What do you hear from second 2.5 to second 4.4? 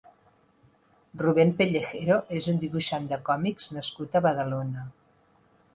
un dibuixant de còmics nascut a